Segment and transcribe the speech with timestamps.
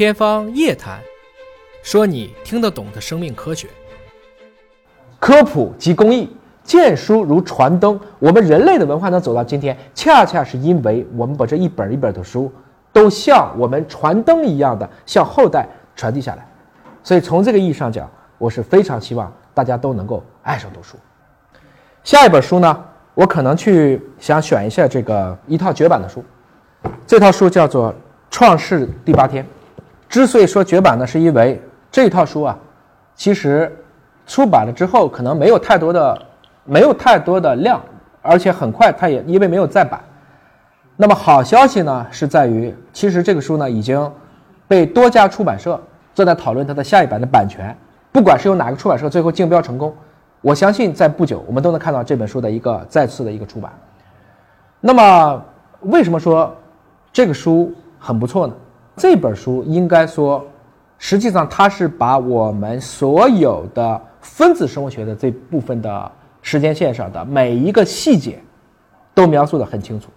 [0.00, 0.98] 天方夜谭，
[1.82, 3.68] 说你听得懂的生命科学。
[5.18, 6.34] 科普及公益，
[6.64, 8.00] 见书如传灯。
[8.18, 12.50] 我们人类的文化能走到今天，恰恰是因为我们把这一本一本的书，
[12.94, 16.46] 都像我们传灯一样的向后代传递下来。
[17.02, 20.96] 所以从这个意义上讲，我是非常希望大家都能够爱上读书。
[22.04, 26.24] 下一本书呢，我可能去想选一下这个一套绝版的书，
[27.06, 27.92] 这套书叫做
[28.30, 29.44] 《创世第八天》。
[30.10, 32.58] 之所以说绝版呢，是因为这套书啊，
[33.14, 33.72] 其实
[34.26, 36.26] 出版了之后可能没有太多的
[36.64, 37.80] 没有太多的量，
[38.20, 40.00] 而且很快它也因为没有再版。
[40.96, 44.12] 那么好消息呢，是在于其实这个书呢已经
[44.66, 45.80] 被多家出版社
[46.12, 47.74] 正在讨论它的下一版的版权，
[48.10, 49.94] 不管是由哪个出版社最后竞标成功。
[50.40, 53.70] 我相信在不久，我们都能看到这本书的一个再次的一个出版。
[54.80, 55.44] 那么，
[55.82, 56.52] 为什么说
[57.12, 58.54] 这个书很不错呢？
[58.96, 60.46] 这本书应该说，
[60.98, 68.38] 实际上它是把我们所有的分子生物学的这部分的时间线上的每一个细节，
[69.14, 70.08] 都描述的很清楚。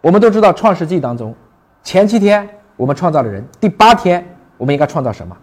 [0.00, 1.34] 我们都知道，《创世纪》当中，
[1.82, 4.24] 前七天我们创造了人，第八天
[4.56, 5.36] 我们应该创造什么？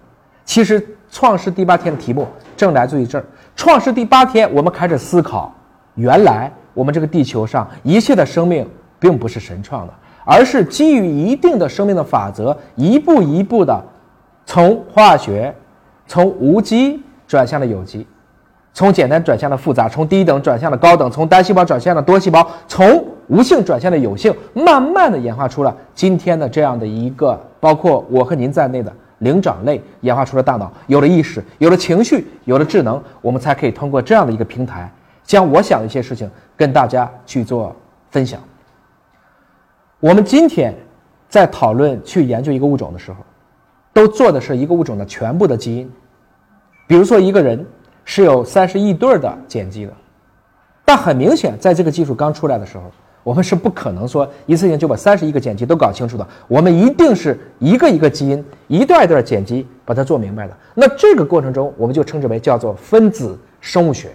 [0.46, 3.26] 其实，《创世第八天》的题目正来自于这儿。
[3.56, 5.54] 创世第八天，我们开始思考，
[5.96, 9.94] 原来我们这个地球上一切的生命并不是神创的，
[10.26, 13.82] 而是基于一定的生命的法则，一步一步的
[14.46, 15.56] 从化学，
[16.08, 18.06] 从无机转向了有机，
[18.74, 28.92] 从简单转向了复杂，从低等转向了高等，从单细胞转向了多细胞，从无性转向了有性，慢慢的演化出了今天的这样的一个，包括我和您在内的。
[29.20, 34.92] 灵长类演化出了大脑，有了意识，有了情绪，有了智能，我们才可以通过这样的一个平台，
[35.24, 37.74] 将我想的一些事情跟大家去做
[38.12, 38.42] 分享。
[40.00, 40.76] 我们今天
[41.30, 43.18] 在讨论去研究一个物种的时候，
[43.94, 45.92] 都做的是一个物种的全部的基因。
[46.88, 47.66] 比如说，一个人
[48.04, 49.94] 是有三十亿对的碱基的，
[50.84, 52.84] 但很明显，在这个技术刚出来的时候。
[53.24, 60.56] 我们是不可能说一次性就把三十亿个碱基都搞清楚的，我们一定是一个一个基因，一段一段碱基把它做明白的。
[60.76, 64.12] 那这个过程中，我们就称之为叫做分子生物学。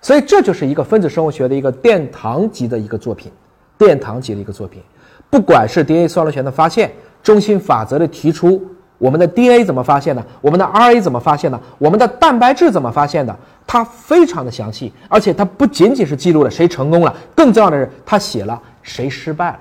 [0.00, 3.30] 所以这就是一个分子生物学的一个殿堂级的一个作品，
[3.76, 4.82] 殿堂级的一个作品。
[5.30, 6.92] 不管是 DNA 双螺旋的发现，
[7.22, 8.60] 中心法则的提出。
[8.98, 10.22] 我们的 DNA 怎么发现的？
[10.42, 11.58] 我们的 RNA 怎么发现的？
[11.78, 13.34] 我们的蛋白质怎么发现的？
[13.66, 19.60] 它非常的详细，而且它不仅仅是记录了谁成功了，更重要的是它写了谁失败了。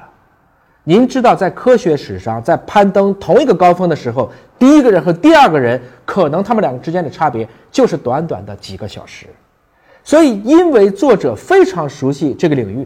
[0.84, 9.26] 您知道，在科学史上，在攀登同一个高峰的时候，第一个人和第二个人，可能他们两个之间的差别就是短短的几个小时。
[10.04, 12.86] 所以，因为作者非常熟悉这个领域，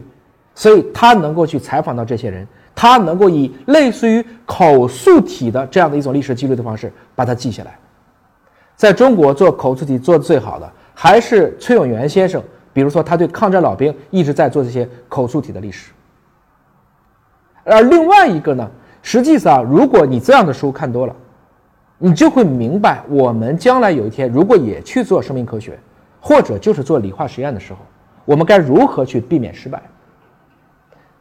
[0.54, 2.46] 所以他能够去采访到这些人。
[2.74, 7.78] 他能够以类似于口述体的这样的一种历史记录的方式把它记下来。
[8.76, 12.42] 在中国做口述体做的最好的还是崔永元先生，
[12.72, 15.92] 比如说他对抗战老兵一直在做这些口述体的历史。
[17.62, 18.68] 而另外一个呢，
[19.00, 21.14] 实际上如果你这样的书看多了，
[21.96, 25.78] 你就会明白，我们将来有一天如果也去做生命科学，
[26.20, 27.78] 或者就是做理化实验的时候，
[28.24, 29.80] 我们该如何去避免失败。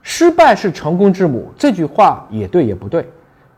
[0.03, 3.09] 失败是成功之母，这句话也对也不对。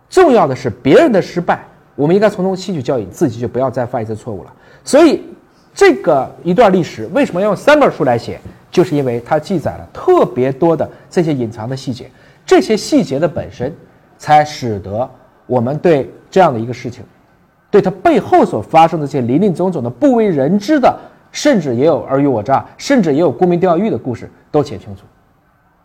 [0.10, 4.54] 重要的是别人的失败，我们应该从中吸取教训，自己就不要再犯一次错误了。
[4.84, 5.24] 所以，
[5.74, 8.40] 这个一段历史为什么要用三本书来写？
[8.72, 12.10] 就是因为它记载了特别多的这些隐藏的细节，
[12.46, 13.74] 这些细节的本身，
[14.18, 15.10] 才使得
[15.48, 17.04] 我们对这样的一个事情，
[17.72, 20.94] 对它背后所发生的这些林林总总的不为人知的，
[21.32, 25.02] 甚至也有尔虞我诈，甚至也有沽名钓誉的故事，都写清楚。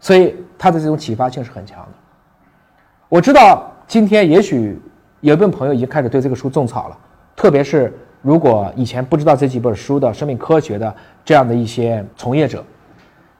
[0.00, 1.88] 所以它的这种启发性是很强的。
[3.08, 4.80] 我知道今天也许
[5.20, 6.98] 有一部分朋友已经开始对这个书种草了，
[7.36, 10.94] 特别是如果以前不知道这几本书的生命科学的
[11.24, 12.64] 这样的一些从业者。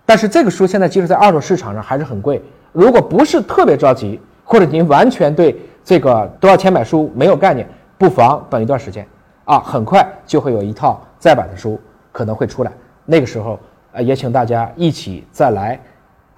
[0.05, 2.43] 但是这个书现在即使在二手市场上还是很贵。
[2.73, 7.67] 如果不是特别着急，或者您完全对这个多少钱买书没有概念，
[7.97, 9.07] 不妨等一段时间
[9.45, 11.81] 啊，很快就会有一套再版的书
[12.11, 12.73] 可能会出来。
[13.05, 13.59] 那个时候，
[13.93, 15.81] 呃，也请大家一起再来。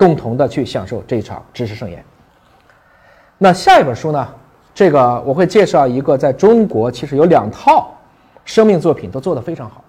[0.02, 2.04] 共同的去享受这一场知识盛宴。
[3.38, 4.28] 那下一本书呢？
[4.74, 7.94] 这个我会介绍一个在中国其实有两套
[8.44, 9.84] 生命作品都做得非常好。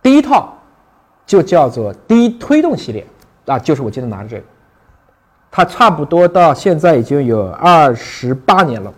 [0.00, 0.54] 第一套
[1.26, 3.06] 就叫做低推动系列
[3.44, 4.42] 啊，就是我今天拿的这个，
[5.50, 8.90] 它差不多到现在已经有二十八年了，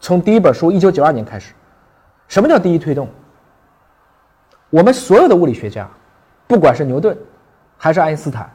[0.00, 1.52] 从第一本书一九九二年开始。
[2.26, 3.08] 什么叫第一推动？
[4.70, 5.88] 我们所有的物理学家，
[6.48, 7.16] 不管是牛顿
[7.78, 8.50] 还是爱因斯坦。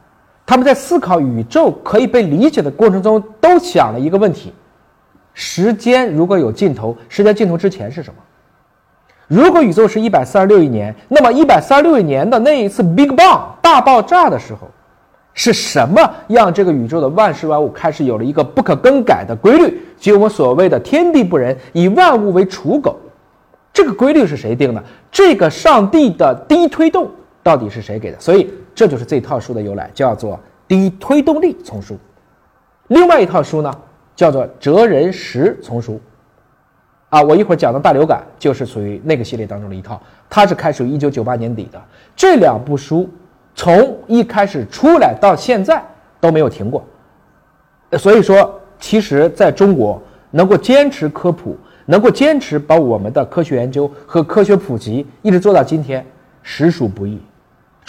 [0.52, 4.52] 他们在思考宇宙可以被理解的过程中，都想了一个问题：
[5.34, 8.22] 时间如果有尽头，时间尽头之前是什么？
[9.30, 14.70] 如果宇宙是一百四十六亿年，那么一百三十六亿年的那一次 Big Bang 大爆炸的时候，
[15.34, 19.82] 是什么让这个宇宙的万事万物开始有了一个不可更改的规律？
[19.98, 23.00] 即我们所谓的天地不仁，以万物为刍狗。
[23.72, 24.84] 这个规律是谁定的？
[25.10, 27.10] 这个上帝的第一推动
[27.42, 28.20] 到底是谁给的？
[28.20, 31.98] 所以这就是这套书的由来，叫做第一推动力丛书。
[32.88, 33.74] 另外一套书呢，
[34.16, 36.00] 叫做哲人识丛书。
[37.10, 41.82] 啊，我一会儿讲的大流感就是属于那个系列当中的一套，它是开始于一九九八年底的。
[42.16, 43.10] 这两部书
[43.54, 45.84] 从一开始出来到现在
[46.20, 46.84] 都没有停过。
[47.98, 51.58] 所以说，其实在中国能够坚持科普。
[51.88, 56.06] 能够坚持把我们的科学研究和科学普及一直做到今天，
[56.42, 57.20] 实属不易。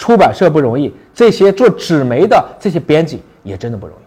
[0.03, 4.01] 出版社不容易，这些做纸媒的这些编辑也真的不容易。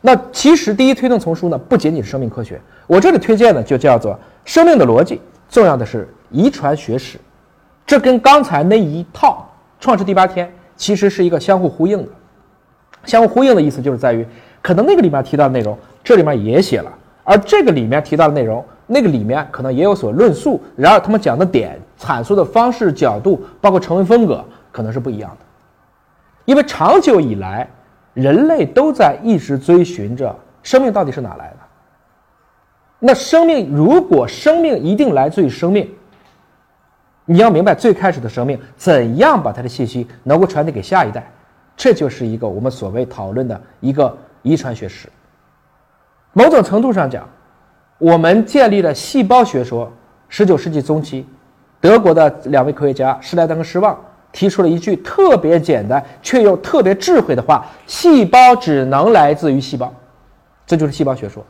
[0.00, 5.20] 那其实第一推动丛书呢，不仅仅是生命科学，我这里推荐的就叫做生命的逻辑，
[5.50, 7.18] 重要的是遗传学史。
[7.86, 9.46] 这跟刚才那一套
[9.78, 12.08] 创世第八天其实是一个相互呼应的。
[13.04, 14.26] 相互呼应的意思就是在于，
[14.62, 16.90] 可能那个里面提到的内容，这里面也写了，
[17.24, 18.64] 而这个里面提到的内容。
[18.86, 24.42] 那个里面可能也有所论述，然而他们讲的点、阐述的方式、角度，包括成文风格，
[24.74, 25.46] 可能是不一样的。
[26.44, 27.70] 因为长久以来，
[28.14, 30.34] 人类都在一直追寻着
[30.64, 31.56] 生命到底是哪来的。
[32.98, 35.88] 那生命如果生命一定来自于生命，
[37.24, 41.30] 你要明白最开始的生命怎样把它的信息能够传递给下一代，
[41.76, 45.08] 这就是一个我们所谓讨论的一个遗传学史。
[46.32, 47.24] 某种程度上讲。
[47.98, 49.90] 我们建立了细胞学说。
[50.28, 51.24] 十九世纪中期，
[51.80, 53.96] 德国的两位科学家施莱登和施旺
[54.34, 59.90] 提出了一句特别简单却又特别智慧的话：“细胞只能来自于细胞。”
[60.66, 61.42] 这就是细胞学说。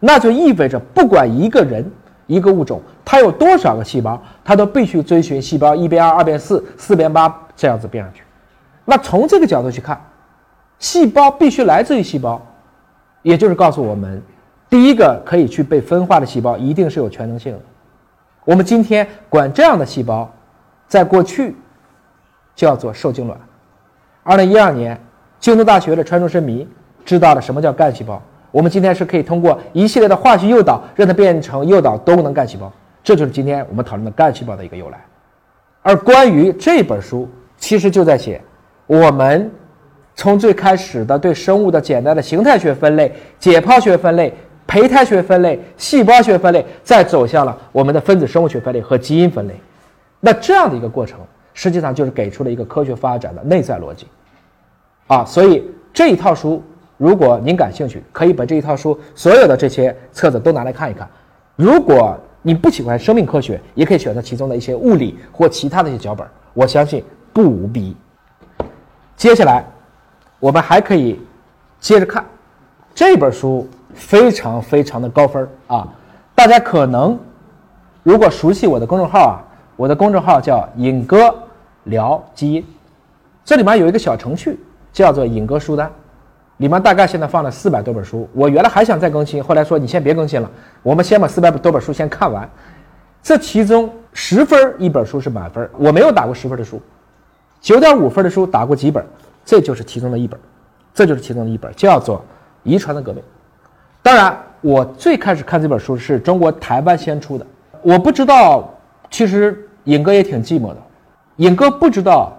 [0.00, 1.84] 那就意味着，不管一个人、
[2.26, 8.22] 一个物种，它有多少个细胞，它都必须遵循细胞一变二、二变四、四变八这样子变上去。
[8.86, 10.00] 那从这个角度去看，
[10.78, 12.40] 细胞必须来自于细胞，
[13.20, 14.22] 也就是告诉我们。
[14.70, 17.60] 第一个可以去被分化的细胞，一定是有全能性的。
[18.46, 20.32] 我们今天管这样的细胞，
[20.88, 21.54] 在过去
[22.54, 23.38] 叫做受精卵。
[24.22, 24.98] 二零一二年，
[25.38, 26.66] 京都大学的川中伸弥
[27.04, 28.22] 知道了什么叫干细胞。
[28.50, 32.72] 我们今天是可以通过一系列的化学诱导，让它变成诱导多功能干细胞。
[33.02, 34.98] 这就是今天我们讨论的干细胞的一个由来。
[35.82, 38.40] 而关于这本书，其实就在写
[38.86, 39.50] 我们
[40.14, 44.32] 从最开始的对生物的简单的形态学分类、解剖学分类。
[44.66, 49.54] 胚胎学分类、细胞学分类，再走向了我们的分子生物学分类和基因分类。
[50.20, 51.18] 那这样的一个过程，
[51.54, 54.06] 实际上就是给出了一个科学发展的内在逻辑。
[55.06, 56.62] 啊，所以这一套书，
[56.96, 61.08] 如果您感兴趣，可以把这一套书所有的这些册子都拿来看一看。
[61.56, 67.94] 如果你不喜欢生命科学，也可以选择其中的一些物理或其他的一些脚本，我相信不无裨。
[69.16, 69.64] 接下来，
[70.38, 71.20] 我们还可以
[71.78, 72.24] 接着看
[72.94, 73.68] 这本书。
[73.92, 75.86] 非常非常的高分啊！
[76.32, 77.18] 大家可能
[78.04, 79.42] 如果熟悉我的公众号啊，
[79.74, 81.34] 我的公众号叫“尹哥
[81.84, 82.64] 聊基因”，
[83.44, 84.58] 这里面有一个小程序
[84.92, 85.90] 叫做“尹哥书单”，
[86.58, 88.28] 里面大概现在放了四百多本书。
[88.32, 90.50] 我原来还想再更新，后来说你先别更新了，
[90.82, 92.48] 我们先把四百多本书先看完。
[93.22, 96.80] 这其中十分一本书是满分，我没有打过十分的书，
[97.60, 99.04] 九点五分的书打过几本，
[99.44, 100.40] 这就是其中的一本，
[100.94, 102.18] 这就是其中的一本，叫做
[102.62, 103.22] 《遗传的革命》。
[104.02, 107.46] 当然，我最开始看这本书是中国台湾先出的。
[107.82, 108.72] 我不知道，
[109.10, 110.76] 其实尹哥也挺寂寞的。
[111.40, 112.36] 尹哥不知道，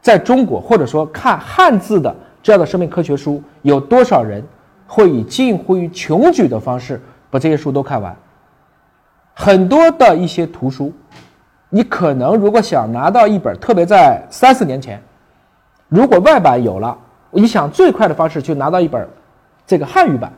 [0.00, 4.42] 在中国或者说看汉字的这样的生命科学书，有多少人
[4.86, 8.16] 会以近乎于穷举的方式把这些书都看完。
[9.34, 10.90] 很多的一些图书，
[11.68, 14.98] 你可能如果想拿到一本，特别在三四年前，
[15.90, 16.96] 如果外版有了，
[17.30, 19.06] 你想最快的方式就拿到一本
[19.66, 20.32] 这个汉语版。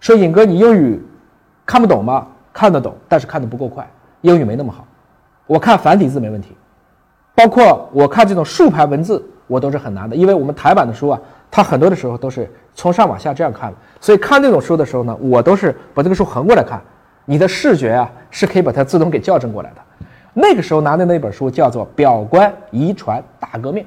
[0.00, 1.00] 说尹哥，你英语
[1.64, 2.26] 看不懂吗？
[2.52, 3.88] 看得懂，但是看得不够快，
[4.22, 4.84] 英语没那么好。
[5.46, 6.56] 我看繁体字没问题，
[7.38, 16.82] 包括我看这种竖排文字，我都是很难的，因为我们台版的书啊，它很多的时候都是从上往下这样看的，所以看这种书的时候呢，我都是把这个书横过来看。
[17.26, 19.76] 你的视觉啊，是可以把它自动给校正过来的。
[20.34, 23.84] 那个时候拿的那本书叫做《表观遗传大革命》，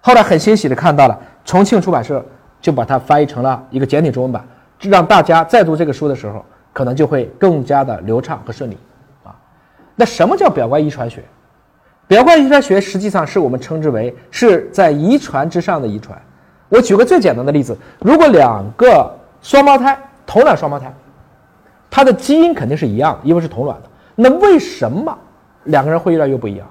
[0.00, 2.24] 后来很欣喜的看到了重庆出版社
[2.60, 4.44] 就把它翻译成了一个简体中文版。
[4.80, 8.76] 让大家在读这个书的时候，可能就会更加的流畅和顺利，
[9.22, 9.36] 啊，
[9.94, 11.22] 那什么叫表观遗传学？
[12.10, 16.20] 表观遗传学实际上是我们称之为是在遗传之上的遗传。
[16.68, 19.08] 我举个最简单的例子，如果两个
[19.40, 20.92] 双胞胎，同卵双胞胎，
[21.88, 23.88] 它的基因肯定是一样，因为是同卵的。
[24.16, 25.16] 那为什么
[25.62, 26.66] 两个人会越来越不一样？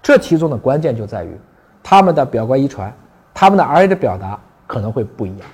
[0.00, 1.36] 这其中的关键就在于
[1.82, 2.94] 他们的表观遗传，
[3.34, 5.48] 他们的 RNA 的表达可能会不一样。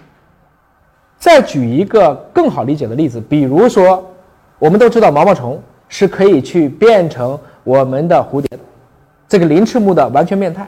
[1.16, 4.06] 再举一个更好理解的例子，比如说，
[4.58, 5.58] 我们都知道毛毛虫
[5.88, 8.58] 是可以去变成我们的蝴蝶的，
[9.28, 10.66] 这个鳞翅目的完全变态。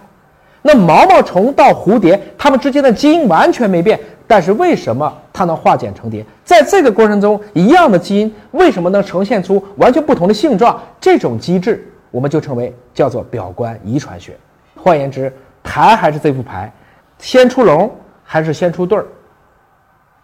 [0.62, 6.24] 那毛毛虫到蝴蝶，它们之间的基因完全没变，但是为什么它能化茧成蝶？
[6.44, 10.80] 在这个过程中，一样的基因为什么能呈现出完全不同的性状？
[11.00, 14.36] 这种机制我们就称为叫做表观遗传学。
[14.76, 16.72] 换言之，牌还是这副牌，
[17.18, 17.90] 先出龙
[18.24, 19.06] 还是先出对儿？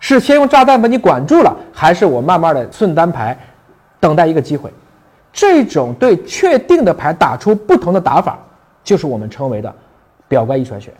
[0.00, 3.38] 是先用炸弹把你管住了，还是我慢慢的顺单牌，
[4.00, 4.70] 等待一个机会？
[5.34, 8.38] 这种对确定的牌打出不同的打法，
[8.82, 9.74] 就是我们称为的。
[10.26, 10.90] 表观遗传学，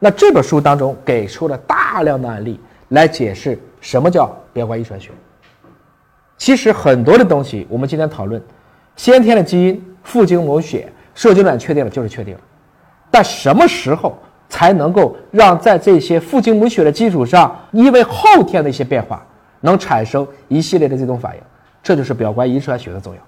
[0.00, 5.12] 那这本书当中给出了大量的案例来解释什么叫表观遗传学。
[6.36, 8.42] 其实很多的东西，我们今天讨论，
[8.96, 12.40] 先天的基因、父精母血、受精卵确定了就是确定了，
[13.08, 19.24] 但什么时候才能够让在这些父精母血的基础上，因为后天的一些变化，
[19.60, 21.42] 能产生一系列的这种反应？
[21.82, 23.20] 这就是表观遗传学的重要。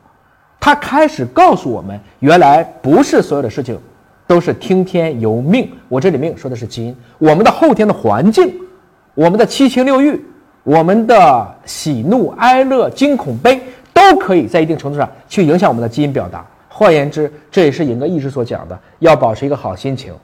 [0.64, 3.76] 他开始告诉我们，原来不是所有的事情。
[4.24, 5.68] 都是听天由命。
[5.88, 8.54] 我这里命说的是基因，我们的后天的环境，
[9.12, 10.24] 我们的七情六欲，
[10.62, 13.60] 我们的喜怒哀乐、惊恐悲，
[13.92, 16.46] 都可以在一定程度上去影响我们的基因表达。
[16.68, 20.14] 换言之，这也是尹哥一直所讲的，要保持一个好心情，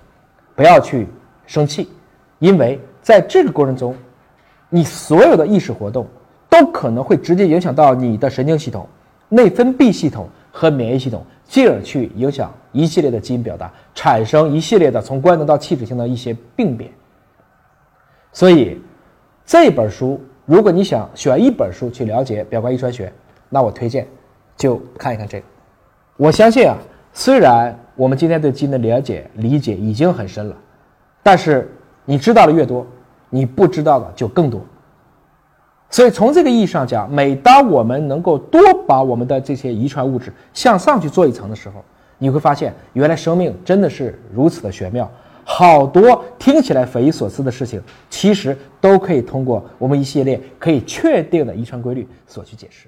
[0.54, 1.06] 不要去
[1.46, 1.90] 生气，
[2.38, 3.94] 因为在这个过程中，
[4.70, 6.06] 你所有的意识活动
[6.48, 8.88] 都可能会直接影响到你的神经系统、
[9.28, 11.24] 内分泌系统和免疫系统。
[11.48, 16.90] 进而去影响一系列的基因表达，产生一系列的从官能到气质性的一些病变。
[18.34, 18.78] 所以，
[19.46, 23.10] 这本书如果你想选一本书去了解表观遗传学，
[23.48, 24.06] 那我推荐
[24.58, 25.46] 就看一看这个。
[26.18, 26.76] 我相信啊，
[27.14, 30.56] 虽然我们今天对基因的了解理解已经很深了，
[31.22, 31.66] 但是
[32.04, 32.86] 你知道的越多，
[33.30, 34.60] 你不知道的就更多。
[35.90, 41.82] 所以从这个意义上讲，每当我们能够多把我们的这些遗传物质向上去做一层的时候，
[42.18, 45.10] 你会发现，原来生命真的是如此的玄妙。
[45.44, 52.86] 好多听起来匪夷所思的事情，其实都可以通过我们一系列可以确定的遗传规律所去解释。